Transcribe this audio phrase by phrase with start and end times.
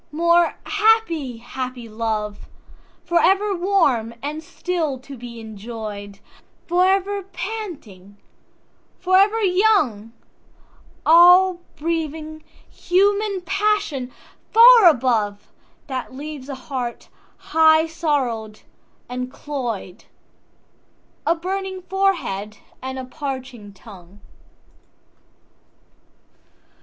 [0.11, 2.47] more happy, happy love!
[3.05, 6.17] For ever warm and still to be enjoy'd,
[6.65, 8.17] For ever panting, and
[8.97, 10.11] for ever young;
[11.05, 14.11] All breathing human passion
[14.51, 15.51] far above,
[15.85, 18.55] That leaves a heart high sorrowful
[19.07, 24.19] and cloy'd,A burning forehead, and a parching tongue.